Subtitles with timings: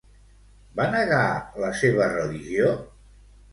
[0.79, 1.19] Va negar
[1.65, 2.75] la seva religió?